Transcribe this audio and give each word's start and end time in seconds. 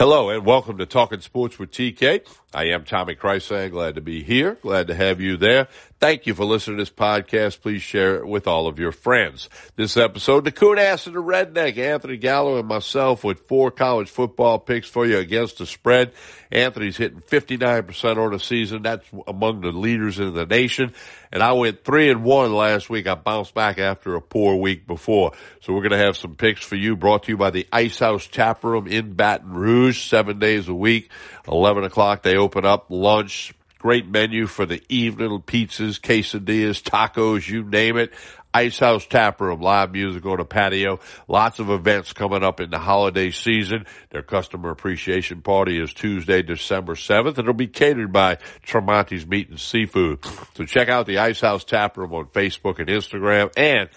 Hello 0.00 0.30
and 0.30 0.46
welcome 0.46 0.78
to 0.78 0.86
Talking 0.86 1.20
Sports 1.20 1.58
with 1.58 1.72
TK. 1.72 2.26
I 2.52 2.66
am 2.66 2.84
Tommy 2.84 3.14
Chrysan. 3.14 3.70
Glad 3.70 3.94
to 3.94 4.00
be 4.00 4.24
here. 4.24 4.56
Glad 4.60 4.88
to 4.88 4.94
have 4.94 5.20
you 5.20 5.36
there. 5.36 5.68
Thank 6.00 6.26
you 6.26 6.34
for 6.34 6.44
listening 6.44 6.78
to 6.78 6.82
this 6.82 6.90
podcast. 6.90 7.60
Please 7.60 7.82
share 7.82 8.16
it 8.16 8.26
with 8.26 8.48
all 8.48 8.66
of 8.66 8.78
your 8.78 8.90
friends. 8.90 9.48
This 9.76 9.96
episode, 9.96 10.44
the 10.44 10.50
Coon 10.50 10.78
Ass 10.78 11.06
and 11.06 11.14
the 11.14 11.22
Redneck, 11.22 11.76
Anthony 11.76 12.16
Gallo 12.16 12.58
and 12.58 12.66
myself 12.66 13.22
with 13.22 13.46
four 13.46 13.70
college 13.70 14.08
football 14.08 14.58
picks 14.58 14.88
for 14.88 15.06
you 15.06 15.18
against 15.18 15.58
the 15.58 15.66
spread. 15.66 16.12
Anthony's 16.50 16.96
hitting 16.96 17.20
59% 17.20 18.16
on 18.16 18.32
the 18.32 18.40
season. 18.40 18.82
That's 18.82 19.06
among 19.28 19.60
the 19.60 19.72
leaders 19.72 20.18
in 20.18 20.34
the 20.34 20.46
nation. 20.46 20.94
And 21.30 21.42
I 21.44 21.52
went 21.52 21.84
three 21.84 22.10
and 22.10 22.24
one 22.24 22.52
last 22.52 22.90
week. 22.90 23.06
I 23.06 23.14
bounced 23.14 23.54
back 23.54 23.78
after 23.78 24.16
a 24.16 24.20
poor 24.20 24.56
week 24.56 24.86
before. 24.86 25.32
So 25.60 25.72
we're 25.74 25.82
going 25.82 25.92
to 25.92 26.04
have 26.04 26.16
some 26.16 26.34
picks 26.34 26.64
for 26.64 26.74
you 26.76 26.96
brought 26.96 27.24
to 27.24 27.32
you 27.32 27.36
by 27.36 27.50
the 27.50 27.68
Ice 27.72 27.98
House 28.00 28.26
Tap 28.26 28.64
Room 28.64 28.88
in 28.88 29.12
Baton 29.12 29.52
Rouge, 29.52 30.08
seven 30.08 30.40
days 30.40 30.68
a 30.68 30.74
week. 30.74 31.10
11 31.46 31.84
o'clock, 31.84 32.22
they 32.22 32.36
open 32.40 32.64
up 32.64 32.86
lunch. 32.88 33.54
Great 33.78 34.06
menu 34.06 34.46
for 34.46 34.66
the 34.66 34.82
evening, 34.88 35.30
pizzas, 35.46 36.00
quesadillas, 36.00 36.82
tacos, 36.82 37.48
you 37.48 37.64
name 37.64 37.96
it. 37.96 38.12
Ice 38.52 38.80
House 38.80 39.06
Tap 39.06 39.40
Room, 39.40 39.60
live 39.60 39.92
music 39.92 40.26
on 40.26 40.40
a 40.40 40.44
patio. 40.44 40.98
Lots 41.28 41.60
of 41.60 41.70
events 41.70 42.12
coming 42.12 42.42
up 42.42 42.60
in 42.60 42.70
the 42.70 42.80
holiday 42.80 43.30
season. 43.30 43.86
Their 44.10 44.22
customer 44.22 44.70
appreciation 44.70 45.40
party 45.40 45.80
is 45.80 45.94
Tuesday, 45.94 46.42
December 46.42 46.94
7th. 46.94 47.38
It'll 47.38 47.54
be 47.54 47.68
catered 47.68 48.12
by 48.12 48.38
Tremonti's 48.66 49.24
Meat 49.24 49.50
and 49.50 49.60
Seafood. 49.60 50.24
So 50.56 50.64
check 50.64 50.88
out 50.88 51.06
the 51.06 51.18
Ice 51.18 51.40
House 51.40 51.62
Tap 51.62 51.96
Room 51.96 52.12
on 52.12 52.26
Facebook 52.26 52.80
and 52.80 52.88
Instagram. 52.88 53.52
And 53.56 53.88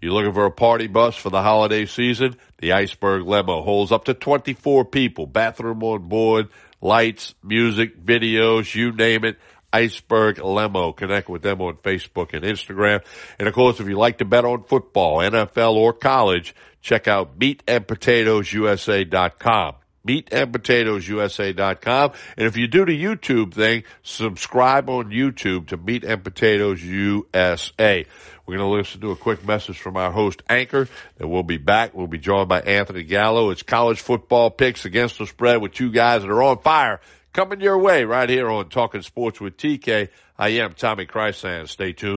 you're 0.00 0.12
looking 0.12 0.34
for 0.34 0.44
a 0.44 0.52
party 0.52 0.86
bus 0.86 1.16
for 1.16 1.30
the 1.30 1.42
holiday 1.42 1.84
season? 1.86 2.36
The 2.58 2.72
Iceberg 2.72 3.26
Limo 3.26 3.62
holds 3.62 3.90
up 3.90 4.04
to 4.04 4.14
24 4.14 4.84
people. 4.84 5.26
Bathroom 5.26 5.82
on 5.82 6.08
board, 6.08 6.48
lights, 6.80 7.34
music, 7.42 8.00
videos, 8.04 8.72
you 8.74 8.92
name 8.92 9.24
it. 9.24 9.38
Iceberg 9.72 10.38
Limo. 10.38 10.92
Connect 10.92 11.28
with 11.28 11.42
them 11.42 11.60
on 11.60 11.78
Facebook 11.78 12.32
and 12.32 12.44
Instagram. 12.44 13.02
And 13.38 13.48
of 13.48 13.54
course, 13.54 13.80
if 13.80 13.88
you 13.88 13.98
like 13.98 14.18
to 14.18 14.24
bet 14.24 14.44
on 14.44 14.62
football, 14.64 15.18
NFL, 15.18 15.74
or 15.74 15.92
college, 15.92 16.54
check 16.80 17.08
out 17.08 17.36
meatandpotatoesusa.com 17.38 19.74
meatandpotatoesusa.com. 20.06 22.12
And 22.36 22.46
if 22.46 22.56
you 22.56 22.68
do 22.68 22.84
the 22.84 23.02
YouTube 23.02 23.52
thing, 23.52 23.82
subscribe 24.02 24.88
on 24.88 25.10
YouTube 25.10 25.66
to 25.68 25.76
Meat 25.76 26.04
and 26.04 26.22
Potatoes 26.22 26.80
USA. 26.82 28.06
We're 28.46 28.58
going 28.58 28.70
to 28.70 28.76
listen 28.76 29.00
to 29.00 29.10
a 29.10 29.16
quick 29.16 29.44
message 29.44 29.78
from 29.78 29.96
our 29.96 30.12
host, 30.12 30.42
Anchor, 30.48 30.88
and 31.18 31.30
we'll 31.30 31.42
be 31.42 31.58
back. 31.58 31.94
We'll 31.94 32.06
be 32.06 32.18
joined 32.18 32.48
by 32.48 32.60
Anthony 32.60 33.02
Gallo. 33.02 33.50
It's 33.50 33.64
college 33.64 34.00
football 34.00 34.50
picks 34.50 34.84
against 34.84 35.18
the 35.18 35.26
spread 35.26 35.60
with 35.60 35.72
two 35.72 35.90
guys 35.90 36.22
that 36.22 36.30
are 36.30 36.42
on 36.42 36.58
fire 36.58 37.00
coming 37.32 37.60
your 37.60 37.76
way 37.76 38.04
right 38.04 38.30
here 38.30 38.48
on 38.48 38.68
Talking 38.70 39.02
Sports 39.02 39.40
with 39.40 39.58
TK. 39.58 40.08
I 40.38 40.48
am 40.48 40.72
Tommy 40.72 41.06
Chrysan. 41.06 41.68
Stay 41.68 41.92
tuned. 41.92 42.16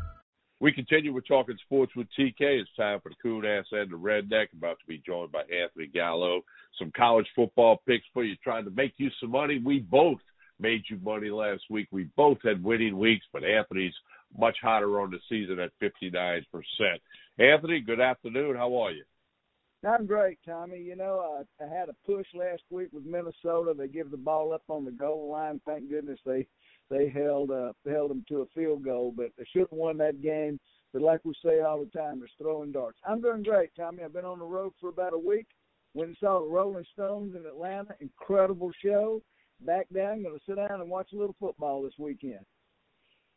We 0.61 0.71
continue 0.71 1.11
with 1.11 1.27
talking 1.27 1.57
sports 1.65 1.91
with 1.95 2.05
TK. 2.17 2.35
It's 2.39 2.69
time 2.77 2.99
for 3.01 3.09
the 3.09 3.15
Coon 3.15 3.45
Ass 3.45 3.65
and 3.71 3.89
the 3.89 3.95
Redneck. 3.95 4.53
About 4.53 4.79
to 4.79 4.85
be 4.87 5.01
joined 5.03 5.31
by 5.31 5.41
Anthony 5.41 5.87
Gallo. 5.87 6.41
Some 6.77 6.91
college 6.95 7.25
football 7.35 7.81
picks 7.87 8.05
for 8.13 8.23
you, 8.23 8.35
trying 8.43 8.65
to 8.65 8.69
make 8.69 8.93
you 8.97 9.09
some 9.19 9.31
money. 9.31 9.59
We 9.65 9.79
both 9.79 10.19
made 10.59 10.83
you 10.87 10.99
money 11.03 11.31
last 11.31 11.63
week. 11.71 11.87
We 11.89 12.03
both 12.15 12.37
had 12.43 12.63
winning 12.63 12.99
weeks, 12.99 13.25
but 13.33 13.43
Anthony's 13.43 13.95
much 14.37 14.55
hotter 14.61 15.01
on 15.01 15.09
the 15.09 15.17
season 15.29 15.57
at 15.59 15.71
59%. 15.81 16.43
Anthony, 17.39 17.79
good 17.79 17.99
afternoon. 17.99 18.55
How 18.55 18.75
are 18.75 18.91
you? 18.91 19.03
I'm 19.83 20.05
great, 20.05 20.37
Tommy. 20.45 20.79
You 20.79 20.95
know, 20.95 21.43
I, 21.59 21.63
I 21.63 21.67
had 21.67 21.89
a 21.89 21.95
push 22.05 22.27
last 22.35 22.61
week 22.69 22.89
with 22.93 23.03
Minnesota. 23.03 23.73
They 23.75 23.87
give 23.87 24.11
the 24.11 24.17
ball 24.17 24.53
up 24.53 24.61
on 24.67 24.85
the 24.85 24.91
goal 24.91 25.31
line. 25.31 25.59
Thank 25.65 25.89
goodness 25.89 26.19
they 26.23 26.45
they 26.91 27.09
held 27.09 27.49
uh, 27.49 27.71
held 27.89 28.11
them 28.11 28.23
to 28.27 28.41
a 28.41 28.45
field 28.53 28.83
goal, 28.83 29.13
but 29.15 29.31
they 29.37 29.45
should 29.51 29.61
have 29.61 29.71
won 29.71 29.97
that 29.97 30.21
game. 30.21 30.59
But 30.93 31.01
like 31.01 31.21
we 31.23 31.33
say 31.43 31.61
all 31.61 31.79
the 31.79 31.97
time, 31.97 32.21
it's 32.21 32.33
throwing 32.37 32.73
darts. 32.73 32.99
I'm 33.07 33.21
doing 33.21 33.43
great, 33.43 33.71
Tommy. 33.75 34.03
I've 34.03 34.13
been 34.13 34.25
on 34.25 34.39
the 34.39 34.45
road 34.45 34.73
for 34.79 34.89
about 34.89 35.13
a 35.13 35.17
week. 35.17 35.47
Went 35.93 36.09
and 36.09 36.17
saw 36.19 36.41
the 36.41 36.49
Rolling 36.49 36.85
Stones 36.93 37.35
in 37.35 37.45
Atlanta. 37.45 37.95
Incredible 38.01 38.71
show. 38.83 39.21
Back 39.65 39.87
down, 39.93 40.23
going 40.23 40.35
to 40.35 40.41
sit 40.45 40.55
down 40.55 40.81
and 40.81 40.89
watch 40.89 41.09
a 41.13 41.17
little 41.17 41.35
football 41.39 41.83
this 41.83 41.93
weekend. 41.97 42.43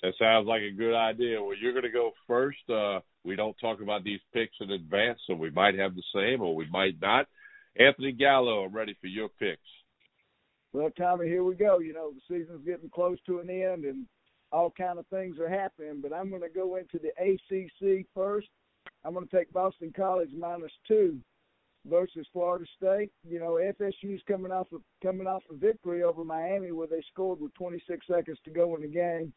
That 0.02 0.14
sounds 0.18 0.46
like 0.48 0.62
a 0.62 0.70
good 0.70 0.96
idea. 0.96 1.42
Well, 1.42 1.56
you're 1.56 1.72
going 1.72 1.84
to 1.84 1.90
go 1.90 2.12
first. 2.26 2.58
Uh, 2.68 3.00
we 3.24 3.36
don't 3.36 3.56
talk 3.60 3.80
about 3.80 4.04
these 4.04 4.20
picks 4.32 4.56
in 4.60 4.70
advance, 4.70 5.20
so 5.26 5.34
we 5.34 5.50
might 5.50 5.78
have 5.78 5.94
the 5.94 6.02
same 6.14 6.40
or 6.40 6.56
we 6.56 6.66
might 6.70 7.00
not. 7.00 7.26
Anthony 7.78 8.12
Gallo, 8.12 8.64
I'm 8.64 8.72
ready 8.72 8.96
for 9.00 9.06
your 9.06 9.28
picks. 9.28 9.60
Well, 10.74 10.90
Tommy, 10.98 11.28
here 11.28 11.44
we 11.44 11.54
go. 11.54 11.78
You 11.78 11.92
know, 11.92 12.10
the 12.10 12.20
season's 12.28 12.66
getting 12.66 12.90
close 12.90 13.18
to 13.26 13.38
an 13.38 13.48
end, 13.48 13.84
and 13.84 14.06
all 14.50 14.72
kind 14.76 14.98
of 14.98 15.06
things 15.06 15.38
are 15.38 15.48
happening. 15.48 16.00
But 16.02 16.12
I'm 16.12 16.30
going 16.30 16.42
to 16.42 16.48
go 16.48 16.76
into 16.76 16.98
the 16.98 17.12
ACC 17.16 18.06
first. 18.12 18.48
I'm 19.04 19.14
going 19.14 19.28
to 19.28 19.36
take 19.36 19.52
Boston 19.52 19.92
College 19.96 20.30
minus 20.36 20.72
two 20.86 21.20
versus 21.88 22.26
Florida 22.32 22.64
State. 22.76 23.12
You 23.24 23.38
know, 23.38 23.52
FSU's 23.52 24.22
coming 24.26 24.50
off 24.50 24.66
of 24.72 24.80
coming 25.00 25.28
off 25.28 25.44
a 25.48 25.54
victory 25.54 26.02
over 26.02 26.24
Miami 26.24 26.72
where 26.72 26.88
they 26.88 27.02
scored 27.12 27.40
with 27.40 27.54
26 27.54 28.04
seconds 28.08 28.38
to 28.44 28.50
go 28.50 28.74
in 28.74 28.82
the 28.82 28.88
game, 28.88 29.32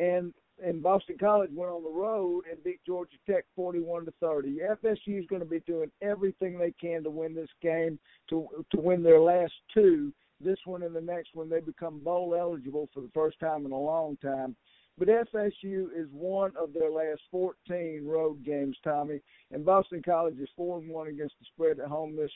and 0.00 0.34
and 0.62 0.82
Boston 0.82 1.16
College 1.18 1.50
went 1.52 1.72
on 1.72 1.82
the 1.82 1.90
road 1.90 2.44
and 2.50 2.62
beat 2.62 2.80
Georgia 2.86 3.16
Tech 3.28 3.44
41 3.56 4.06
to 4.06 4.12
30. 4.20 4.58
FSU 4.84 5.18
is 5.20 5.26
going 5.26 5.40
to 5.40 5.46
be 5.46 5.60
doing 5.60 5.90
everything 6.00 6.58
they 6.58 6.72
can 6.80 7.02
to 7.04 7.10
win 7.10 7.34
this 7.34 7.50
game, 7.62 7.98
to 8.30 8.48
to 8.70 8.80
win 8.80 9.02
their 9.02 9.20
last 9.20 9.52
two. 9.72 10.12
This 10.40 10.58
one 10.64 10.82
and 10.82 10.94
the 10.94 11.00
next 11.00 11.34
one, 11.34 11.48
they 11.48 11.60
become 11.60 12.00
bowl 12.00 12.36
eligible 12.38 12.88
for 12.92 13.00
the 13.00 13.10
first 13.14 13.38
time 13.40 13.64
in 13.66 13.72
a 13.72 13.78
long 13.78 14.16
time. 14.18 14.56
But 14.96 15.08
FSU 15.08 15.88
is 15.96 16.08
one 16.12 16.52
of 16.56 16.72
their 16.72 16.90
last 16.90 17.20
14 17.30 18.02
road 18.06 18.44
games, 18.44 18.76
Tommy, 18.84 19.20
and 19.50 19.64
Boston 19.64 20.02
College 20.04 20.38
is 20.38 20.48
four 20.56 20.78
and 20.78 20.88
one 20.88 21.08
against 21.08 21.34
the 21.40 21.46
spread 21.52 21.80
at 21.80 21.88
home 21.88 22.16
this 22.16 22.30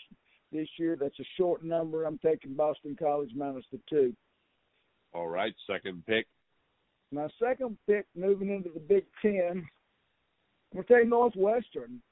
this 0.51 0.69
year. 0.79 0.97
That's 0.99 1.19
a 1.21 1.25
short 1.37 1.63
number. 1.63 2.05
I'm 2.05 2.19
taking 2.19 2.55
Boston 2.55 2.97
College 2.99 3.31
minus 3.35 3.65
the 3.71 3.81
two. 3.89 4.15
All 5.13 5.29
right, 5.29 5.55
second 5.67 6.05
pick. 6.07 6.27
My 7.11 7.29
second 7.43 7.79
pick, 7.87 8.07
moving 8.15 8.51
into 8.51 8.71
the 8.71 8.81
Big 8.81 9.05
Ten, 9.23 9.67
I'm 10.73 10.83
going 10.83 10.87
to 10.87 10.95
take 10.95 11.09
Northwestern 11.09 12.03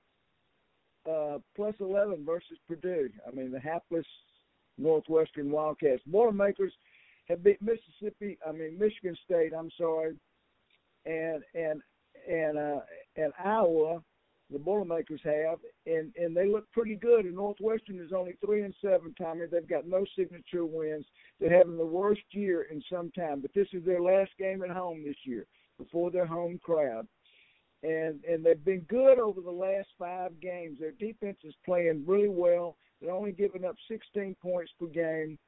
uh, 1.10 1.38
plus 1.54 1.74
11 1.80 2.24
versus 2.24 2.58
Purdue. 2.66 3.10
I 3.26 3.34
mean, 3.34 3.50
the 3.50 3.60
hapless 3.60 4.06
Northwestern 4.78 5.50
Wildcats. 5.50 6.02
Boilermakers 6.06 6.72
have 7.28 7.42
beat 7.42 7.60
Mississippi, 7.60 8.38
I 8.46 8.52
mean 8.52 8.78
Michigan 8.78 9.16
State. 9.24 9.52
I'm 9.56 9.70
sorry, 9.78 10.14
and 11.04 11.42
and 11.54 11.80
and 12.30 12.58
uh, 12.58 12.80
and 13.16 13.32
Iowa 13.42 14.02
the 14.50 14.58
Boilermakers 14.58 15.20
have, 15.24 15.58
and 15.86 16.12
and 16.16 16.36
they 16.36 16.46
look 16.48 16.70
pretty 16.72 16.94
good. 16.94 17.24
And 17.24 17.34
Northwestern 17.34 17.98
is 17.98 18.12
only 18.12 18.36
three 18.44 18.62
and 18.62 18.74
seven, 18.80 19.14
Tommy. 19.18 19.46
They've 19.50 19.66
got 19.66 19.86
no 19.86 20.04
signature 20.16 20.64
wins. 20.64 21.04
They're 21.40 21.56
having 21.56 21.76
the 21.76 21.84
worst 21.84 22.22
year 22.30 22.62
in 22.70 22.82
some 22.90 23.10
time. 23.10 23.40
But 23.40 23.52
this 23.54 23.66
is 23.72 23.84
their 23.84 24.00
last 24.00 24.30
game 24.38 24.62
at 24.62 24.70
home 24.70 25.02
this 25.04 25.16
year 25.24 25.46
before 25.78 26.10
their 26.10 26.26
home 26.26 26.60
crowd, 26.62 27.08
and 27.82 28.22
and 28.24 28.44
they've 28.44 28.64
been 28.64 28.86
good 28.88 29.18
over 29.18 29.40
the 29.40 29.50
last 29.50 29.88
five 29.98 30.38
games. 30.40 30.78
Their 30.78 30.92
defense 30.92 31.38
is 31.42 31.54
playing 31.64 32.04
really 32.06 32.28
well. 32.28 32.76
They're 33.00 33.12
only 33.12 33.32
giving 33.32 33.64
up 33.64 33.76
16 33.88 34.36
points 34.40 34.72
per 34.78 34.86
game, 34.86 35.38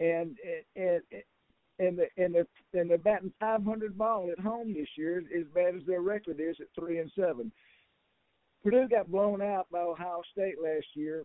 and 0.00 0.36
and. 0.76 1.02
and 1.12 1.22
and 1.80 1.96
the, 1.96 2.06
and 2.16 2.34
they're 2.34 2.46
and 2.74 2.90
they're 2.90 2.98
batting 2.98 3.32
500 3.38 3.96
ball 3.96 4.30
at 4.32 4.42
home 4.42 4.74
this 4.74 4.88
year, 4.96 5.18
as 5.18 5.46
bad 5.54 5.76
as 5.76 5.82
their 5.86 6.00
record 6.00 6.40
is 6.40 6.56
at 6.60 6.66
three 6.74 6.98
and 6.98 7.08
seven. 7.16 7.52
Purdue 8.70 8.88
got 8.88 9.10
blown 9.10 9.40
out 9.40 9.66
by 9.70 9.80
Ohio 9.80 10.22
State 10.30 10.56
last 10.62 10.86
year, 10.94 11.24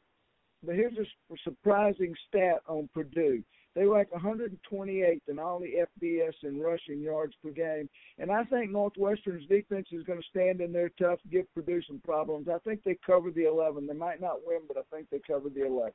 but 0.66 0.76
here's 0.76 0.98
a 0.98 1.36
surprising 1.44 2.14
stat 2.28 2.62
on 2.68 2.90
Purdue. 2.94 3.44
They 3.76 3.86
rank 3.86 4.10
128th 4.12 5.22
in 5.28 5.40
all 5.40 5.60
the 5.60 5.86
FBS 6.02 6.34
and 6.44 6.64
rushing 6.64 7.02
yards 7.02 7.34
per 7.44 7.50
game. 7.50 7.90
And 8.20 8.32
I 8.32 8.44
think 8.46 8.72
Northwestern's 8.72 9.48
defense 9.48 9.88
is 9.92 10.04
going 10.04 10.22
to 10.22 10.28
stand 10.30 10.62
in 10.62 10.72
there 10.72 10.92
tough, 11.00 11.20
give 11.32 11.52
Purdue 11.56 11.82
some 11.88 12.00
problems. 12.06 12.48
I 12.48 12.60
think 12.60 12.84
they 12.84 12.98
cover 13.06 13.32
the 13.32 13.48
11. 13.48 13.88
They 13.88 13.94
might 13.94 14.22
not 14.22 14.46
win, 14.46 14.60
but 14.68 14.78
I 14.78 14.96
think 14.96 15.10
they 15.10 15.20
cover 15.26 15.50
the 15.50 15.66
11. 15.66 15.92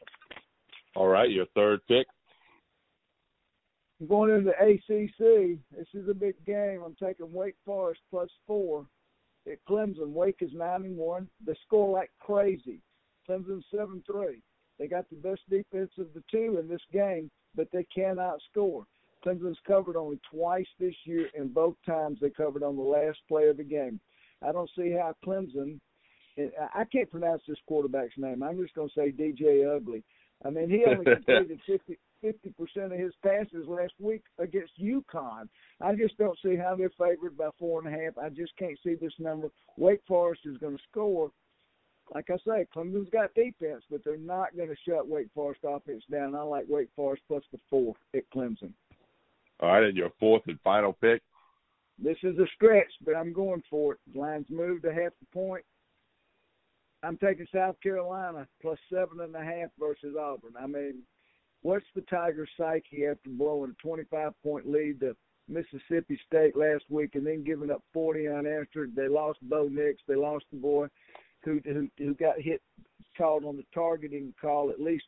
All 0.97 1.07
right, 1.07 1.31
your 1.31 1.47
third 1.55 1.81
pick. 1.87 2.07
Going 4.07 4.31
into 4.31 4.51
ACC, 4.51 5.59
this 5.77 5.87
is 5.95 6.09
a 6.09 6.15
big 6.15 6.35
game. 6.45 6.83
I'm 6.85 6.97
taking 6.97 7.33
Wake 7.33 7.57
Forest 7.65 8.01
plus 8.11 8.29
four 8.47 8.87
at 9.51 9.65
Clemson. 9.69 10.13
Wake 10.13 10.39
is 10.41 10.51
nine 10.53 10.85
and 10.85 10.97
one. 10.97 11.29
They 11.45 11.55
score 11.67 11.91
like 11.91 12.11
crazy. 12.21 12.81
Clemson 13.29 13.63
seven 13.75 14.03
three. 14.07 14.43
They 14.79 14.87
got 14.87 15.09
the 15.11 15.17
best 15.17 15.41
defense 15.51 15.91
of 15.99 16.07
the 16.15 16.23
two 16.31 16.59
in 16.61 16.69
this 16.69 16.81
game, 16.93 17.31
but 17.55 17.69
they 17.73 17.85
cannot 17.95 18.39
score. 18.51 18.85
Clemson's 19.25 19.59
covered 19.67 19.97
only 19.97 20.21
twice 20.31 20.69
this 20.79 20.95
year, 21.05 21.29
and 21.37 21.53
both 21.53 21.75
times 21.85 22.19
they 22.21 22.31
covered 22.31 22.63
on 22.63 22.77
the 22.77 22.83
last 22.83 23.19
play 23.27 23.49
of 23.49 23.57
the 23.57 23.65
game. 23.65 24.01
I 24.47 24.53
don't 24.53 24.71
see 24.77 24.93
how 24.93 25.15
Clemson. 25.27 25.81
I 26.73 26.85
can't 26.85 27.11
pronounce 27.11 27.43
this 27.49 27.59
quarterback's 27.67 28.17
name. 28.17 28.45
I'm 28.45 28.63
just 28.63 28.75
going 28.75 28.89
to 28.89 28.95
say 28.95 29.11
DJ 29.11 29.75
Ugly. 29.75 30.05
I 30.45 30.51
mean, 30.51 30.71
he 30.71 30.85
only 30.85 31.05
completed 31.05 31.61
50 32.21 32.51
percent 32.59 32.93
of 32.93 32.99
his 32.99 33.13
passes 33.23 33.67
last 33.67 33.93
week 34.01 34.23
against 34.39 34.81
UConn. 34.81 35.49
I 35.81 35.95
just 35.95 36.17
don't 36.19 36.39
see 36.45 36.57
how 36.57 36.75
they're 36.77 36.91
favored 36.99 37.37
by 37.37 37.51
four 37.59 37.81
and 37.81 37.89
a 37.89 37.99
half. 37.99 38.19
I 38.19 38.29
just 38.29 38.57
can't 38.57 38.79
see 38.85 38.95
this 38.95 39.13
number. 39.19 39.49
Wake 39.77 40.01
Forest 40.07 40.43
is 40.45 40.59
going 40.59 40.77
to 40.77 40.83
score. 40.91 41.31
Like 42.15 42.31
I 42.31 42.37
say, 42.39 42.67
Clemson's 42.75 43.11
got 43.11 43.35
defense, 43.35 43.85
but 43.91 44.03
they're 44.03 44.17
not 44.17 44.57
going 44.57 44.71
to 44.71 44.77
shut 44.89 45.07
Wake 45.07 45.29
Forest 45.35 45.61
offense 45.65 46.03
down. 46.11 46.35
I 46.35 46.43
like 46.43 46.65
Wake 46.69 46.89
Forest 46.97 47.23
plus 47.29 47.43
the 47.53 47.59
four 47.69 47.95
at 48.15 48.23
Clemson. 48.35 48.73
All 49.61 49.71
right, 49.71 49.85
and 49.85 49.97
your 49.97 50.11
fourth 50.19 50.43
and 50.47 50.59
final 50.63 50.93
pick. 50.93 51.23
This 51.99 52.17
is 52.23 52.39
a 52.39 52.47
stretch, 52.55 52.91
but 53.05 53.17
I'm 53.17 53.33
going 53.33 53.63
for 53.69 53.95
it. 53.95 53.99
The 54.13 54.21
line's 54.21 54.47
moved 54.49 54.85
to 54.85 54.95
half 54.95 55.13
a 55.21 55.35
point. 55.35 55.65
I'm 57.03 57.17
taking 57.19 57.47
South 57.55 57.77
Carolina 57.81 58.47
plus 58.61 58.79
seven 58.93 59.21
and 59.21 59.35
a 59.35 59.43
half 59.43 59.71
versus 59.79 60.17
Auburn. 60.19 60.55
I 60.61 60.67
mean, 60.67 61.03
what's 61.63 61.87
the 61.95 62.03
Tiger 62.03 62.47
psyche 62.57 63.07
after 63.07 63.31
blowing 63.31 63.75
a 63.79 63.83
25 63.83 64.33
point 64.43 64.69
lead 64.69 65.01
to 65.01 65.17
Mississippi 65.49 66.19
State 66.27 66.57
last 66.57 66.85
week 66.91 67.15
and 67.15 67.27
then 67.27 67.45
giving 67.45 67.71
up 67.71 67.83
40 67.93 68.29
unanswered? 68.29 68.95
They 68.97 69.09
lost 69.09 69.39
Bo 69.43 69.69
Nix. 69.69 70.03
They 70.09 70.17
lost 70.17 70.45
the 70.51 70.59
boy 70.59 70.89
who 71.45 71.61
who, 71.65 71.89
who 71.99 72.15
got 72.15 72.41
hit, 72.41 72.61
called 73.17 73.45
on 73.45 73.57
the 73.57 73.65
targeting 73.73 74.35
call 74.41 74.71
at 74.71 74.81
least, 74.81 75.07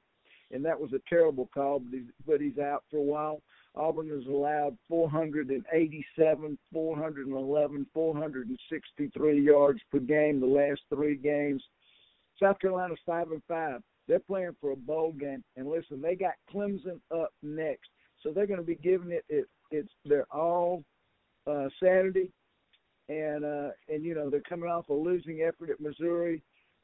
and 0.52 0.64
that 0.64 0.80
was 0.80 0.92
a 0.92 1.00
terrible 1.08 1.48
call. 1.52 1.80
But 1.80 1.98
he's 1.98 2.08
but 2.26 2.40
he's 2.40 2.58
out 2.58 2.84
for 2.90 2.98
a 2.98 3.02
while. 3.02 3.42
Auburn 3.76 4.08
has 4.08 4.26
allowed 4.26 4.76
487, 4.88 6.58
411, 6.72 7.86
463 7.94 9.40
yards 9.40 9.80
per 9.92 10.00
game 10.00 10.40
the 10.40 10.46
last 10.46 10.80
three 10.92 11.14
games. 11.14 11.62
South 12.40 12.58
Carolina's 12.60 12.98
five 13.06 13.30
and 13.30 13.42
five. 13.46 13.80
They're 14.08 14.18
playing 14.18 14.56
for 14.60 14.72
a 14.72 14.76
bowl 14.76 15.12
game, 15.12 15.44
and 15.56 15.68
listen, 15.68 16.00
they 16.00 16.16
got 16.16 16.34
Clemson 16.52 17.00
up 17.14 17.32
next, 17.42 17.90
so 18.22 18.32
they're 18.32 18.46
going 18.46 18.60
to 18.60 18.66
be 18.66 18.76
giving 18.76 19.12
it. 19.12 19.24
it 19.28 19.46
it's 19.70 19.92
they're 20.04 20.26
all 20.32 20.82
uh, 21.46 21.68
Saturday, 21.82 22.32
and 23.08 23.44
uh, 23.44 23.68
and 23.88 24.04
you 24.04 24.14
know 24.14 24.28
they're 24.28 24.40
coming 24.40 24.68
off 24.68 24.88
a 24.88 24.92
losing 24.92 25.42
effort 25.42 25.70
at 25.70 25.80
Missouri 25.80 26.42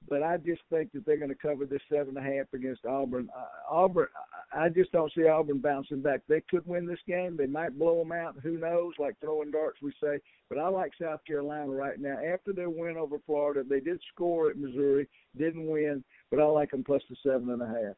but 0.08 0.22
I 0.22 0.36
just 0.36 0.62
think 0.70 0.92
that 0.92 1.04
they're 1.04 1.16
going 1.16 1.30
to 1.30 1.34
cover 1.34 1.66
this 1.66 1.82
seven 1.90 2.16
and 2.16 2.26
a 2.26 2.36
half 2.36 2.46
against 2.54 2.84
Auburn. 2.84 3.28
Uh, 3.36 3.74
Auburn, 3.74 4.06
I 4.52 4.68
just 4.68 4.92
don't 4.92 5.12
see 5.12 5.26
Auburn 5.26 5.58
bouncing 5.58 6.02
back. 6.02 6.20
They 6.28 6.42
could 6.48 6.66
win 6.66 6.86
this 6.86 7.00
game. 7.08 7.36
They 7.36 7.46
might 7.46 7.78
blow 7.78 7.98
them 7.98 8.12
out. 8.12 8.36
Who 8.42 8.58
knows? 8.58 8.92
Like 8.98 9.18
throwing 9.20 9.50
darts, 9.50 9.82
we 9.82 9.92
say. 10.02 10.20
But 10.48 10.58
I 10.58 10.68
like 10.68 10.92
South 11.00 11.20
Carolina 11.26 11.70
right 11.70 11.98
now. 11.98 12.18
After 12.18 12.52
their 12.52 12.70
win 12.70 12.96
over 12.96 13.16
Florida, 13.26 13.62
they 13.68 13.80
did 13.80 14.00
score 14.12 14.50
at 14.50 14.56
Missouri, 14.56 15.08
didn't 15.36 15.66
win, 15.66 16.04
but 16.30 16.40
I 16.40 16.44
like 16.44 16.70
them 16.70 16.84
plus 16.84 17.02
the 17.10 17.16
seven 17.24 17.50
and 17.50 17.62
a 17.62 17.66
half. 17.66 17.96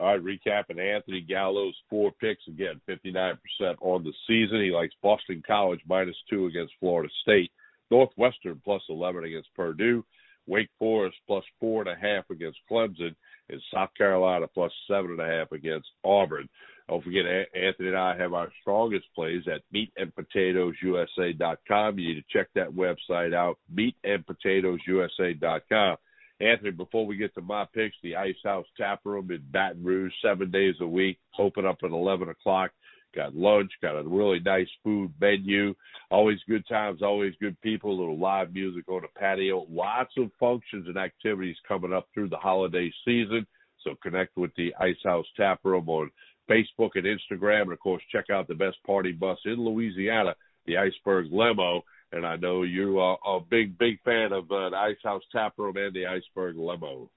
All 0.00 0.16
right, 0.16 0.24
recapping 0.24 0.80
Anthony 0.80 1.20
Gallo's 1.20 1.76
four 1.90 2.10
picks 2.12 2.48
again, 2.48 2.80
59% 2.88 3.36
on 3.82 4.02
the 4.02 4.14
season. 4.26 4.62
He 4.62 4.70
likes 4.70 4.94
Boston 5.02 5.42
College 5.46 5.80
minus 5.86 6.16
two 6.30 6.46
against 6.46 6.72
Florida 6.80 7.12
State, 7.20 7.52
Northwestern 7.90 8.62
plus 8.64 8.80
11 8.88 9.24
against 9.24 9.52
Purdue. 9.54 10.02
Wake 10.50 10.68
Forest 10.78 11.16
plus 11.26 11.42
four 11.60 11.82
and 11.82 11.90
a 11.90 11.94
half 11.94 12.28
against 12.28 12.58
Clemson, 12.70 13.14
and 13.48 13.62
South 13.72 13.88
Carolina 13.96 14.46
plus 14.52 14.72
seven 14.88 15.12
and 15.12 15.20
a 15.20 15.26
half 15.26 15.52
against 15.52 15.88
Auburn. 16.04 16.48
Don't 16.88 17.04
forget, 17.04 17.24
Anthony 17.54 17.88
and 17.88 17.96
I 17.96 18.16
have 18.16 18.34
our 18.34 18.50
strongest 18.60 19.06
plays 19.14 19.44
at 19.46 19.62
meatandpotatoesusa.com. 19.72 21.98
You 21.98 22.08
need 22.08 22.20
to 22.20 22.24
check 22.36 22.48
that 22.56 22.72
website 22.72 23.32
out, 23.32 23.58
meatandpotatoesusa.com. 23.72 25.96
Anthony, 26.40 26.70
before 26.70 27.06
we 27.06 27.16
get 27.16 27.34
to 27.34 27.42
my 27.42 27.66
picks, 27.72 27.96
the 28.02 28.16
Ice 28.16 28.34
House 28.42 28.66
Tap 28.76 29.02
Room 29.04 29.30
in 29.30 29.44
Baton 29.52 29.84
Rouge, 29.84 30.12
seven 30.24 30.50
days 30.50 30.74
a 30.80 30.86
week, 30.86 31.18
open 31.38 31.64
up 31.66 31.78
at 31.84 31.90
11 31.90 32.30
o'clock 32.30 32.72
got 33.14 33.34
lunch, 33.34 33.70
got 33.82 33.98
a 33.98 34.02
really 34.02 34.40
nice 34.40 34.68
food 34.82 35.12
menu. 35.20 35.74
Always 36.10 36.38
good 36.48 36.66
times, 36.68 37.02
always 37.02 37.34
good 37.40 37.60
people, 37.60 37.90
a 37.90 37.98
little 37.98 38.18
live 38.18 38.52
music 38.52 38.88
on 38.88 39.02
the 39.02 39.20
patio. 39.20 39.66
Lots 39.70 40.12
of 40.18 40.30
functions 40.38 40.86
and 40.88 40.96
activities 40.96 41.56
coming 41.66 41.92
up 41.92 42.08
through 42.12 42.28
the 42.28 42.36
holiday 42.36 42.92
season. 43.04 43.46
So 43.84 43.94
connect 44.02 44.36
with 44.36 44.50
the 44.56 44.74
Ice 44.80 44.96
House 45.04 45.26
Tap 45.36 45.60
Room 45.64 45.88
on 45.88 46.10
Facebook 46.50 46.90
and 46.94 47.04
Instagram. 47.04 47.62
And 47.62 47.72
of 47.72 47.80
course, 47.80 48.02
check 48.10 48.26
out 48.30 48.48
the 48.48 48.54
best 48.54 48.76
party 48.86 49.12
bus 49.12 49.38
in 49.44 49.64
Louisiana, 49.64 50.34
the 50.66 50.76
Iceberg 50.76 51.26
Limo. 51.30 51.82
And 52.12 52.26
I 52.26 52.36
know 52.36 52.62
you 52.62 52.98
are 52.98 53.18
a 53.24 53.40
big, 53.40 53.78
big 53.78 54.02
fan 54.02 54.32
of 54.32 54.50
uh, 54.50 54.70
the 54.70 54.76
Ice 54.76 54.96
House 55.02 55.22
Tap 55.32 55.54
Room 55.56 55.76
and 55.76 55.94
the 55.94 56.06
Iceberg 56.06 56.56
Limo. 56.56 57.08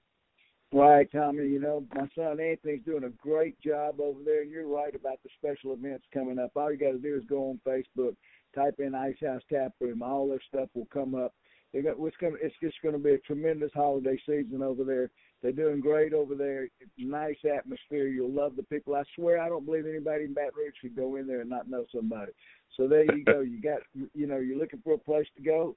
Right, 0.74 1.08
Tommy. 1.12 1.46
You 1.46 1.60
know, 1.60 1.84
my 1.94 2.08
son 2.16 2.40
Anthony's 2.40 2.82
doing 2.84 3.04
a 3.04 3.10
great 3.10 3.56
job 3.60 4.00
over 4.00 4.18
there. 4.24 4.42
You're 4.42 4.66
right 4.66 4.92
about 4.92 5.18
the 5.22 5.30
special 5.38 5.72
events 5.72 6.04
coming 6.12 6.36
up. 6.40 6.50
All 6.56 6.72
you 6.72 6.76
got 6.76 6.90
to 6.90 6.98
do 6.98 7.14
is 7.14 7.22
go 7.28 7.50
on 7.50 7.60
Facebook, 7.64 8.16
type 8.56 8.74
in 8.80 8.92
Ice 8.92 9.14
House 9.24 9.42
Tap 9.48 9.72
Room. 9.80 10.02
All 10.02 10.28
their 10.28 10.40
stuff 10.48 10.68
will 10.74 10.88
come 10.92 11.14
up. 11.14 11.32
They 11.72 11.80
got 11.80 11.94
it's 12.00 12.16
going. 12.16 12.36
It's 12.42 12.56
just 12.60 12.74
going 12.82 12.94
to 12.94 12.98
be 12.98 13.12
a 13.12 13.18
tremendous 13.18 13.70
holiday 13.72 14.20
season 14.26 14.62
over 14.64 14.82
there. 14.82 15.12
They're 15.42 15.52
doing 15.52 15.78
great 15.78 16.12
over 16.12 16.34
there. 16.34 16.66
Nice 16.98 17.36
atmosphere. 17.44 18.08
You'll 18.08 18.34
love 18.34 18.56
the 18.56 18.64
people. 18.64 18.96
I 18.96 19.04
swear, 19.14 19.40
I 19.40 19.48
don't 19.48 19.66
believe 19.66 19.86
anybody 19.86 20.24
in 20.24 20.34
Baton 20.34 20.54
Rouge 20.56 20.74
should 20.80 20.96
go 20.96 21.14
in 21.14 21.28
there 21.28 21.42
and 21.42 21.50
not 21.50 21.70
know 21.70 21.84
somebody. 21.94 22.32
So 22.76 22.88
there 22.88 23.04
you 23.04 23.22
go. 23.24 23.42
You 23.42 23.62
got, 23.62 23.78
you 24.12 24.26
know, 24.26 24.38
you're 24.38 24.58
looking 24.58 24.80
for 24.82 24.94
a 24.94 24.98
place 24.98 25.28
to 25.36 25.42
go 25.42 25.76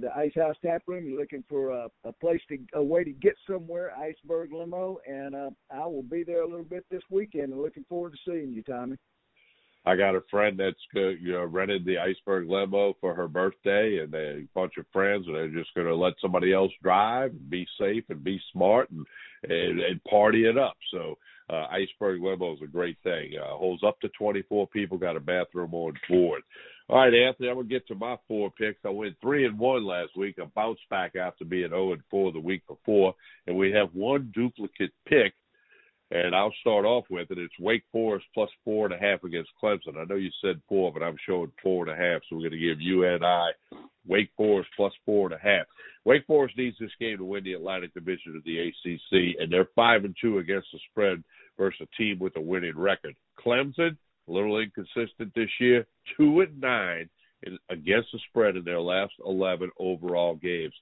the 0.00 0.14
Ice 0.16 0.32
House 0.34 0.56
Tap 0.64 0.82
Room. 0.86 1.06
You're 1.06 1.20
looking 1.20 1.44
for 1.48 1.70
a, 1.70 1.88
a 2.04 2.12
place 2.12 2.40
to 2.48 2.58
a 2.74 2.82
way 2.82 3.04
to 3.04 3.12
get 3.12 3.34
somewhere, 3.48 3.92
Iceberg 3.96 4.52
Limo, 4.52 4.98
and 5.06 5.34
uh, 5.34 5.50
I 5.70 5.86
will 5.86 6.02
be 6.02 6.24
there 6.24 6.42
a 6.42 6.48
little 6.48 6.64
bit 6.64 6.84
this 6.90 7.02
weekend. 7.10 7.52
And 7.52 7.62
looking 7.62 7.84
forward 7.88 8.12
to 8.12 8.30
seeing 8.30 8.52
you, 8.52 8.62
Tommy. 8.62 8.96
I 9.84 9.96
got 9.96 10.14
a 10.14 10.22
friend 10.30 10.58
that's 10.58 10.76
uh, 10.96 11.08
you 11.20 11.32
know 11.32 11.44
rented 11.44 11.84
the 11.84 11.98
Iceberg 11.98 12.48
Limo 12.48 12.94
for 13.00 13.14
her 13.14 13.26
birthday, 13.26 13.98
and 13.98 14.14
a 14.14 14.46
bunch 14.54 14.74
of 14.78 14.86
friends, 14.92 15.26
and 15.26 15.34
they're 15.34 15.48
just 15.48 15.74
going 15.74 15.88
to 15.88 15.94
let 15.94 16.14
somebody 16.20 16.52
else 16.52 16.72
drive, 16.82 17.32
and 17.32 17.50
be 17.50 17.66
safe, 17.78 18.04
and 18.08 18.22
be 18.22 18.40
smart, 18.52 18.90
and 18.90 19.04
and, 19.44 19.80
and 19.80 20.04
party 20.04 20.46
it 20.46 20.56
up. 20.56 20.76
So 20.92 21.18
uh, 21.52 21.66
Iceberg 21.70 22.22
Limo 22.22 22.54
is 22.54 22.62
a 22.62 22.66
great 22.66 22.96
thing. 23.02 23.32
Uh, 23.38 23.56
holds 23.56 23.82
up 23.84 24.00
to 24.00 24.08
24 24.18 24.68
people. 24.68 24.96
Got 24.96 25.16
a 25.16 25.20
bathroom 25.20 25.74
on 25.74 25.92
board. 26.08 26.42
All 26.88 26.98
right, 26.98 27.14
Anthony, 27.14 27.48
I'm 27.48 27.56
gonna 27.56 27.68
get 27.68 27.86
to 27.88 27.94
my 27.94 28.16
four 28.26 28.50
picks. 28.50 28.80
I 28.84 28.90
went 28.90 29.16
three 29.20 29.46
and 29.46 29.58
one 29.58 29.84
last 29.84 30.16
week. 30.16 30.36
I 30.40 30.46
bounced 30.54 30.88
back 30.90 31.14
after 31.14 31.44
being 31.44 31.68
0 31.68 31.92
and 31.92 32.02
four 32.10 32.32
the 32.32 32.40
week 32.40 32.66
before, 32.66 33.14
and 33.46 33.56
we 33.56 33.70
have 33.72 33.94
one 33.94 34.32
duplicate 34.34 34.92
pick. 35.06 35.34
And 36.10 36.34
I'll 36.34 36.52
start 36.60 36.84
off 36.84 37.04
with 37.08 37.30
it. 37.30 37.38
It's 37.38 37.58
Wake 37.58 37.84
Forest 37.90 38.26
plus 38.34 38.50
four 38.64 38.84
and 38.84 38.94
a 38.94 38.98
half 38.98 39.24
against 39.24 39.48
Clemson. 39.62 39.96
I 39.96 40.04
know 40.04 40.16
you 40.16 40.28
said 40.42 40.60
four, 40.68 40.92
but 40.92 41.02
I'm 41.02 41.16
showing 41.26 41.50
four 41.62 41.88
and 41.88 41.92
a 41.92 41.96
half. 41.96 42.20
So 42.28 42.36
we're 42.36 42.50
going 42.50 42.60
to 42.60 42.68
give 42.68 42.82
you 42.82 43.06
and 43.06 43.24
I 43.24 43.48
Wake 44.06 44.30
Forest 44.36 44.68
plus 44.76 44.92
four 45.06 45.26
and 45.26 45.34
a 45.34 45.42
half. 45.42 45.66
Wake 46.04 46.26
Forest 46.26 46.58
needs 46.58 46.76
this 46.78 46.90
game 47.00 47.18
to 47.18 47.24
win 47.24 47.44
the 47.44 47.54
Atlantic 47.54 47.94
Division 47.94 48.36
of 48.36 48.44
the 48.44 48.58
ACC, 48.58 49.40
and 49.40 49.50
they're 49.50 49.68
five 49.74 50.04
and 50.04 50.16
two 50.20 50.38
against 50.38 50.68
the 50.72 50.80
spread 50.90 51.22
versus 51.58 51.80
a 51.82 51.96
team 51.96 52.18
with 52.18 52.36
a 52.36 52.40
winning 52.40 52.76
record. 52.76 53.14
Clemson 53.38 53.96
a 54.28 54.32
little 54.32 54.58
inconsistent 54.58 55.32
this 55.34 55.50
year. 55.60 55.86
Two 56.16 56.40
and 56.40 56.60
nine 56.60 57.08
against 57.70 58.08
the 58.12 58.20
spread 58.28 58.56
in 58.56 58.64
their 58.64 58.80
last 58.80 59.12
eleven 59.26 59.70
overall 59.78 60.36
games. 60.36 60.74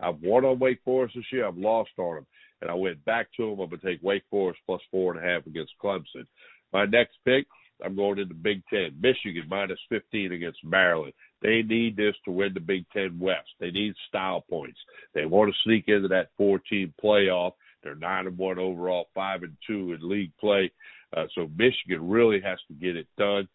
I've 0.00 0.20
won 0.22 0.44
on 0.44 0.58
Wake 0.58 0.80
Forest 0.84 1.14
this 1.16 1.24
year. 1.32 1.46
I've 1.46 1.56
lost 1.56 1.90
on 1.98 2.16
them, 2.16 2.26
and 2.62 2.70
I 2.70 2.74
went 2.74 3.04
back 3.04 3.28
to 3.36 3.50
them. 3.50 3.60
I'm 3.60 3.70
gonna 3.70 3.82
take 3.82 4.02
Wake 4.02 4.24
Forest 4.30 4.60
plus 4.66 4.80
four 4.90 5.14
and 5.14 5.24
a 5.24 5.28
half 5.28 5.46
against 5.46 5.72
Clemson. 5.82 6.26
My 6.72 6.84
next 6.86 7.16
pick, 7.24 7.46
I'm 7.84 7.96
going 7.96 8.18
into 8.18 8.34
Big 8.34 8.62
Ten. 8.72 8.96
Michigan 9.00 9.44
minus 9.48 9.78
15 9.88 10.32
against 10.32 10.64
Maryland. 10.64 11.12
They 11.42 11.62
need 11.62 11.96
this 11.96 12.14
to 12.24 12.30
win 12.30 12.54
the 12.54 12.60
Big 12.60 12.84
Ten 12.92 13.18
West. 13.18 13.48
They 13.58 13.70
need 13.70 13.94
style 14.08 14.44
points. 14.48 14.78
They 15.14 15.26
want 15.26 15.52
to 15.52 15.58
sneak 15.64 15.88
into 15.88 16.08
that 16.08 16.30
14 16.38 16.94
playoff. 17.02 17.52
They're 17.84 17.94
nine 17.94 18.26
and 18.26 18.38
one 18.38 18.58
overall, 18.58 19.08
five 19.14 19.42
and 19.42 19.56
two 19.66 19.92
in 19.92 20.08
league 20.08 20.32
play. 20.40 20.72
Uh, 21.16 21.26
so 21.34 21.48
Michigan 21.56 22.08
really 22.08 22.40
has 22.40 22.58
to 22.68 22.74
get 22.74 22.96
it 22.96 23.06
done. 23.16 23.46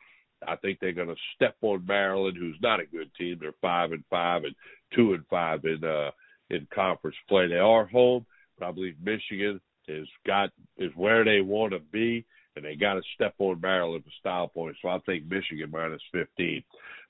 I 0.47 0.55
think 0.55 0.79
they're 0.79 0.93
going 0.93 1.09
to 1.09 1.15
step 1.35 1.57
on 1.61 1.85
Maryland, 1.85 2.37
who's 2.37 2.57
not 2.61 2.79
a 2.79 2.85
good 2.85 3.13
team. 3.15 3.37
They're 3.41 3.51
five 3.61 3.91
and 3.91 4.03
five 4.09 4.43
and 4.45 4.55
two 4.95 5.13
and 5.13 5.25
five 5.29 5.65
in 5.65 5.83
uh, 5.83 6.11
in 6.49 6.67
conference 6.73 7.17
play. 7.27 7.47
They 7.47 7.55
are 7.55 7.85
home, 7.85 8.25
but 8.57 8.67
I 8.67 8.71
believe 8.71 8.95
Michigan 9.03 9.59
is 9.87 10.07
got 10.25 10.51
is 10.77 10.91
where 10.95 11.25
they 11.25 11.41
want 11.41 11.73
to 11.73 11.79
be, 11.79 12.25
and 12.55 12.63
they 12.63 12.75
got 12.75 12.93
to 12.93 13.01
step 13.15 13.33
on 13.39 13.59
Maryland 13.59 14.03
for 14.05 14.11
style 14.19 14.47
points. 14.47 14.79
So 14.81 14.87
I'll 14.87 15.01
take 15.01 15.29
Michigan 15.29 15.71
minus 15.71 16.01
15. 16.13 16.63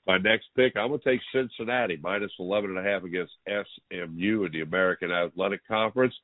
My 0.06 0.18
next 0.18 0.46
pick, 0.56 0.76
I'm 0.76 0.88
going 0.88 1.00
to 1.00 1.10
take 1.10 1.20
Cincinnati 1.32 1.98
minus 2.02 2.32
11 2.38 2.70
and 2.70 2.78
a 2.78 2.82
half 2.82 3.04
against 3.04 3.32
SMU 3.46 4.44
in 4.44 4.52
the 4.52 4.62
American 4.62 5.12
Athletic 5.12 5.66
Conference. 5.68 6.14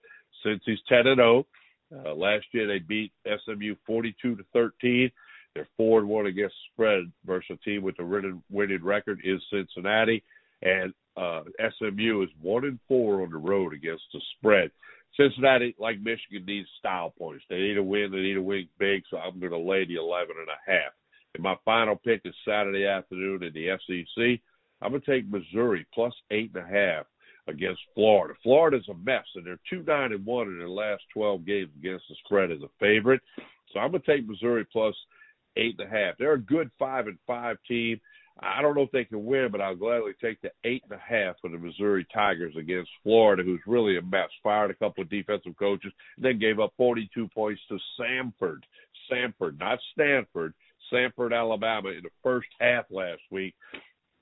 Cincy's 0.46 0.80
10 0.88 1.06
and 1.06 1.16
0, 1.16 1.46
uh, 1.94 2.14
last 2.14 2.46
year 2.52 2.66
they 2.66 2.78
beat 2.78 3.12
SMU 3.26 3.74
42 3.86 4.36
to 4.36 4.44
13. 4.52 5.10
They're 5.54 5.68
four 5.76 6.00
and 6.00 6.08
one 6.08 6.26
against 6.26 6.54
spread 6.72 7.10
versus 7.24 7.58
a 7.60 7.64
team 7.64 7.82
with 7.82 7.98
a 7.98 8.04
winning, 8.50 8.84
record 8.84 9.20
is 9.24 9.40
Cincinnati, 9.50 10.22
and 10.62 10.92
uh, 11.16 11.42
SMU 11.78 12.22
is 12.22 12.28
one 12.42 12.64
and 12.64 12.78
four 12.86 13.22
on 13.22 13.30
the 13.30 13.38
road 13.38 13.72
against 13.72 14.04
the 14.12 14.20
spread. 14.36 14.70
Cincinnati, 15.16 15.74
like 15.78 15.98
Michigan, 16.00 16.44
needs 16.46 16.68
style 16.78 17.14
points. 17.18 17.44
They 17.48 17.56
need 17.56 17.78
a 17.78 17.82
win. 17.82 18.10
They 18.10 18.18
need 18.18 18.34
to 18.34 18.42
win 18.42 18.68
big. 18.78 19.02
So 19.10 19.16
I'm 19.16 19.40
going 19.40 19.52
to 19.52 19.58
lay 19.58 19.86
the 19.86 19.94
11 19.96 20.36
and 20.38 20.48
a 20.48 20.70
half. 20.70 20.92
And 21.34 21.42
my 21.42 21.56
final 21.64 21.96
pick 21.96 22.20
is 22.26 22.34
Saturday 22.46 22.86
afternoon 22.86 23.42
in 23.42 23.52
the 23.54 23.78
SEC. 23.86 24.40
I'm 24.82 24.90
going 24.90 25.00
to 25.00 25.10
take 25.10 25.30
Missouri 25.30 25.86
plus 25.94 26.12
eight 26.30 26.50
and 26.54 26.64
a 26.64 26.68
half 26.68 27.06
against 27.48 27.80
Florida. 27.94 28.34
Florida's 28.42 28.88
a 28.88 28.94
mess, 28.94 29.24
and 29.34 29.46
they're 29.46 29.58
two 29.68 29.82
nine 29.86 30.12
and 30.12 30.24
one 30.24 30.48
in 30.48 30.58
their 30.58 30.68
last 30.68 31.02
12 31.14 31.44
games 31.46 31.70
against 31.78 32.04
the 32.08 32.16
spread 32.24 32.50
as 32.50 32.62
a 32.62 32.70
favorite. 32.80 33.20
So 33.72 33.80
I'm 33.80 33.90
going 33.90 34.02
to 34.02 34.16
take 34.16 34.28
Missouri 34.28 34.64
plus 34.72 34.94
eight 35.56 35.76
and 35.78 35.88
a 35.88 35.90
half. 35.90 36.14
They're 36.18 36.34
a 36.34 36.40
good 36.40 36.70
five 36.78 37.06
and 37.06 37.18
five 37.26 37.56
team. 37.68 38.00
I 38.38 38.60
don't 38.60 38.74
know 38.76 38.82
if 38.82 38.90
they 38.90 39.04
can 39.04 39.24
win, 39.24 39.48
but 39.50 39.62
I'll 39.62 39.76
gladly 39.76 40.12
take 40.20 40.40
the 40.42 40.50
eight 40.64 40.82
and 40.88 40.92
a 40.92 41.02
half 41.02 41.36
for 41.40 41.48
the 41.48 41.56
Missouri 41.56 42.06
Tigers 42.12 42.54
against 42.58 42.90
Florida, 43.02 43.42
who's 43.42 43.60
really 43.66 43.96
a 43.96 44.02
mess. 44.02 44.28
Fired 44.42 44.70
a 44.70 44.74
couple 44.74 45.02
of 45.02 45.08
defensive 45.08 45.56
coaches, 45.58 45.92
then 46.18 46.38
gave 46.38 46.60
up 46.60 46.74
42 46.76 47.28
points 47.28 47.62
to 47.68 47.78
Samford. 47.98 48.60
Samford, 49.10 49.58
not 49.58 49.78
Stanford. 49.92 50.52
Samford, 50.92 51.36
Alabama, 51.36 51.88
in 51.90 52.02
the 52.02 52.10
first 52.22 52.48
half 52.60 52.84
last 52.90 53.22
week. 53.30 53.54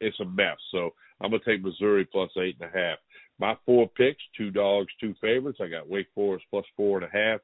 It's 0.05 0.21
a 0.21 0.25
mess. 0.25 0.57
So 0.71 0.91
I'm 1.21 1.31
to 1.31 1.39
take 1.39 1.65
Missouri 1.65 2.05
plus 2.05 2.31
eight 2.39 2.57
and 2.61 2.71
a 2.71 2.79
half. 2.79 2.99
My 3.39 3.57
four 3.67 3.89
picks, 3.89 4.23
two 4.37 4.51
dogs, 4.51 4.89
two 5.01 5.15
favorites. 5.21 5.59
I 5.61 5.69
got 5.69 5.89
Wake 5.89 6.09
Forest 6.15 6.45
plus 6.51 6.65
four 6.77 6.99
and 6.99 7.07
a 7.07 7.11
half. 7.11 7.41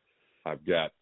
I've 0.46 0.64
got 0.66 0.92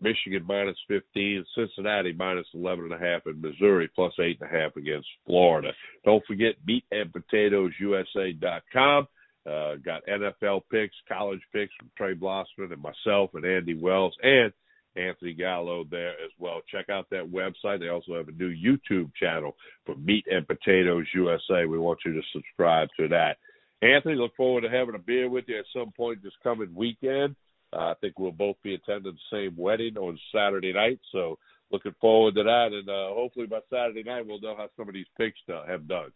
Michigan 0.00 0.44
minus 0.46 0.76
15, 0.88 1.44
Cincinnati 1.56 2.12
minus 2.12 2.46
11 2.54 2.86
and 2.86 2.94
a 2.94 2.98
half, 2.98 3.26
and 3.26 3.40
Missouri 3.40 3.88
plus 3.94 4.12
eight 4.20 4.38
and 4.40 4.50
a 4.50 4.52
half 4.52 4.76
against 4.76 5.08
Florida. 5.26 5.70
Don't 6.04 6.24
forget 6.26 6.54
meat 6.66 6.84
and 6.90 7.12
potatoes 7.12 7.72
meatandpotatoesusa.com. 7.80 9.08
Uh, 9.46 9.76
got 9.76 10.06
NFL 10.06 10.62
picks, 10.70 10.94
college 11.08 11.40
picks 11.52 11.72
from 11.78 11.90
Trey 11.96 12.14
Blossman 12.14 12.70
and 12.70 12.82
myself 12.82 13.30
and 13.34 13.46
Andy 13.46 13.74
Wells 13.74 14.14
and 14.22 14.52
Anthony 14.98 15.32
Gallo 15.32 15.84
there 15.90 16.10
as 16.10 16.30
well. 16.38 16.60
Check 16.70 16.88
out 16.88 17.08
that 17.10 17.30
website. 17.30 17.80
They 17.80 17.88
also 17.88 18.14
have 18.14 18.28
a 18.28 18.32
new 18.32 18.50
YouTube 18.50 19.10
channel 19.14 19.56
for 19.86 19.94
Meat 19.96 20.26
and 20.30 20.46
Potatoes 20.46 21.06
USA. 21.14 21.66
We 21.66 21.78
want 21.78 22.00
you 22.04 22.12
to 22.12 22.22
subscribe 22.32 22.88
to 22.98 23.08
that. 23.08 23.36
Anthony, 23.80 24.16
look 24.16 24.34
forward 24.36 24.62
to 24.62 24.70
having 24.70 24.96
a 24.96 24.98
beer 24.98 25.30
with 25.30 25.44
you 25.46 25.58
at 25.58 25.64
some 25.72 25.92
point 25.92 26.22
this 26.22 26.32
coming 26.42 26.74
weekend. 26.74 27.36
Uh, 27.72 27.90
I 27.90 27.94
think 28.00 28.18
we'll 28.18 28.32
both 28.32 28.56
be 28.62 28.74
attending 28.74 29.12
the 29.12 29.36
same 29.36 29.54
wedding 29.56 29.96
on 29.96 30.18
Saturday 30.34 30.72
night, 30.72 30.98
so 31.12 31.38
looking 31.70 31.94
forward 32.00 32.34
to 32.34 32.42
that. 32.42 32.70
And 32.72 32.88
uh, 32.88 33.14
hopefully 33.14 33.46
by 33.46 33.60
Saturday 33.70 34.02
night 34.02 34.26
we'll 34.26 34.40
know 34.40 34.56
how 34.56 34.68
some 34.76 34.88
of 34.88 34.94
these 34.94 35.06
picks 35.16 35.38
have 35.46 35.86
done. 35.86 36.10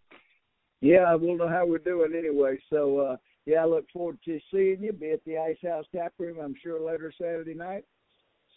Yeah, 0.80 1.14
we'll 1.14 1.36
know 1.36 1.48
how 1.48 1.66
we're 1.66 1.78
doing 1.78 2.14
anyway. 2.16 2.58
So 2.70 2.98
uh, 2.98 3.16
yeah, 3.46 3.62
I 3.62 3.66
look 3.66 3.84
forward 3.92 4.18
to 4.24 4.40
seeing 4.52 4.82
you. 4.82 4.92
Be 4.92 5.12
at 5.12 5.24
the 5.24 5.38
Ice 5.38 5.58
House 5.62 5.84
Tap 5.94 6.14
Room, 6.18 6.38
I'm 6.42 6.54
sure 6.62 6.80
later 6.80 7.12
Saturday 7.16 7.54
night. 7.54 7.84